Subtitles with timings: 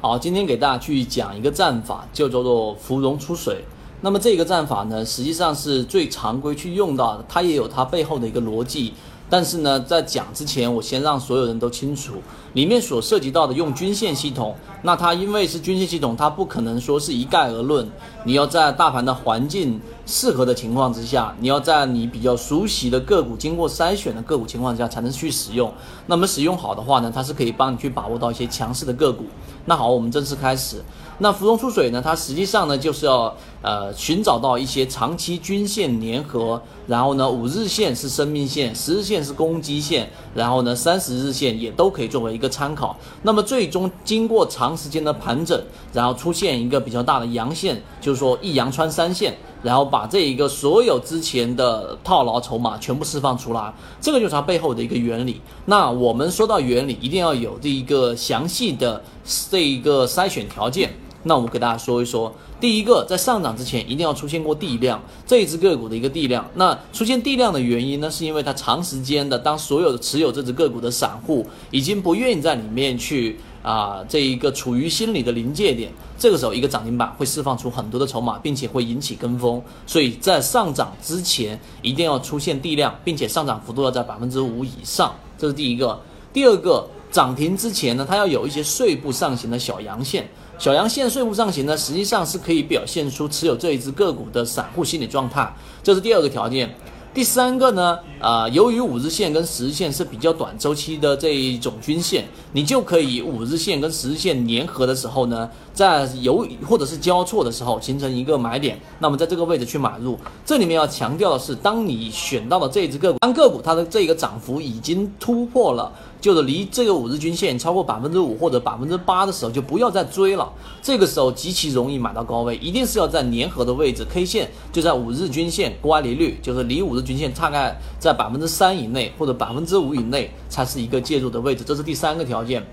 [0.00, 3.64] 好，今天给大家去讲一个战法，就叫做芙蓉出水。
[4.00, 8.94] 那么这个战法呢，实际上是最常规去用到的，它也有它背后的一个逻辑。
[9.28, 12.12] 但是呢，在讲之前，我先让所有人都清楚，
[12.52, 17.88] 里面所涉及到的用均线系统，那它因为是均线系统，它不可能说是一概而论。
[18.24, 25.72] 你要在大盘的环境适合的情况之下，你要在你比较熟悉的个股、经过筛选的个股情况下才能去使用。
[26.06, 29.24] 那么使用好的话呢，它是可以帮你去把握到一些强势的个股。
[29.64, 30.82] 那好，我们正式开始。
[31.20, 32.00] 那浮动出水呢？
[32.00, 42.96] 它实际上呢，就是要呃寻找到一些长期均线粘合，然后呢五日线是生命线，十日线是攻击线，然后呢三十日线也都可以作为一个参考。
[43.22, 45.58] 那么最终经过长长时间的盘整，
[45.94, 55.40] 然后出现一个比较大的阳线，就是说一阳穿三线，然后把这一个所有之前的套牢筹码全部释放出来，这个就是它背后的一个原理。
[55.64, 59.02] 那我们说到原理，一定要有这一个详细的
[59.50, 60.92] 这一个筛选条件。
[61.24, 66.48] 那我们给大家说一说，第一个，在上涨之前一定要出现过地量，这一只个股的一个地量。
[66.54, 79.60] 那出现地量的原因呢，是因为它长时间的，当所有持有这只个股的散户已经不愿意在里面去啊，这一个处于心理的临界点，这个时候一个涨停板会释放出很多的筹码，并且会引起跟风。
[79.86, 86.00] 所以在上涨之前一定要出现地量，并且上涨幅度要在百分之五以上，这是第一个。
[86.32, 86.88] 第二个。
[87.10, 90.28] 涨停之前呢，它要有一些碎步上行的小阳线，
[90.58, 95.48] 小阳线碎步上行呢，实际上是可以表现出持有这一只个股的散户心理状态，
[95.84, 96.74] 这是第二个条件。
[97.14, 110.16] 第三个呢，啊，由于五日线跟十日线是比较短周期的这一种均线，你就可以五日线跟十日线粘合的时候呢，在有或者是交错的时候形成一个买点，那么在这个位置去买入。
[110.44, 115.92] 这里面要强调的是，当你选到了这只个股，当个股它的这个涨幅已经突破了。
[116.20, 120.52] 就是离这个五日均线超过百分之五或者百分之八的时候，就不要再追了。
[120.82, 131.64] 这个时候极其容易买到高位，一定是要在粘合的位置，K 线就在五日均线乖离率，就是离五均线大概在百分之三以内或者百分之五以内，才是一个介入的位置。
[131.64, 132.64] 这是第三个条件。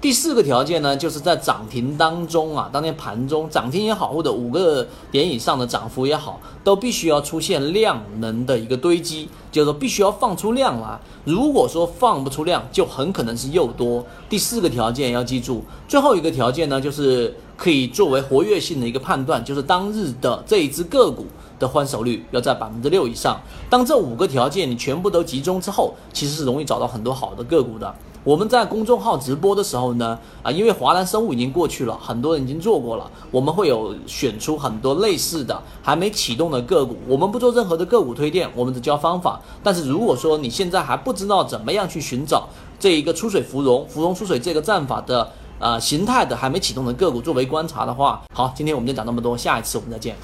[0.00, 11.00] 第四个条件呢，就是在涨停当中啊，当天盘中涨停也好，或者五个点以上的涨幅也好，都必须要出现量能的一个堆积，就是说必须要放出量来。
[11.24, 14.04] 如果说放不出量，就很可能是诱多。
[14.28, 21.26] 第四个条件要记住，最后一个条件呢，就是可以作为活跃性的一个判断，就是当日的这一只个股
[21.58, 23.40] 的换手率要在百分之六以上。
[23.70, 27.94] 当这五个条件你全部都集中之后，其实是容易找到很多好的个股的。
[28.24, 36.96] 我们在公众号直播的时候呢，啊，因为华南生物已经过去了，很多人已经做过了，我们会有选出很多类似的还没启动的个股。
[37.06, 39.38] 我们不做任何的个股推荐，我们只教方法。
[39.62, 42.48] 但是如果说你现在还不知道怎么样去寻找
[42.80, 50.16] 这一个出水芙蓉、芙蓉出水这个战法的呃形态的还没启动的个股作为观察的话，好，今天我们就讲那么多，下一次我们再见。